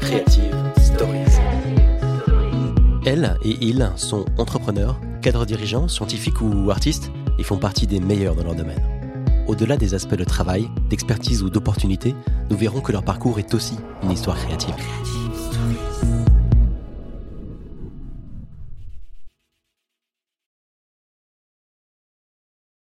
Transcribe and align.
Creative 0.00 0.54
Stories. 0.80 1.38
Elle 3.04 3.36
et 3.42 3.56
il 3.60 3.86
sont 3.96 4.24
entrepreneurs, 4.38 4.98
cadres 5.20 5.44
dirigeants, 5.44 5.88
scientifiques 5.88 6.40
ou 6.40 6.70
artistes 6.70 7.10
et 7.38 7.42
font 7.42 7.58
partie 7.58 7.86
des 7.86 8.00
meilleurs 8.00 8.34
dans 8.34 8.44
leur 8.44 8.54
domaine. 8.54 8.82
Au-delà 9.46 9.76
des 9.76 9.94
aspects 9.94 10.14
de 10.14 10.24
travail, 10.24 10.68
d'expertise 10.88 11.42
ou 11.42 11.50
d'opportunité, 11.50 12.14
nous 12.50 12.56
verrons 12.56 12.80
que 12.80 12.92
leur 12.92 13.02
parcours 13.02 13.38
est 13.38 13.54
aussi 13.54 13.76
une 14.02 14.12
histoire 14.12 14.36
créative. 14.36 14.74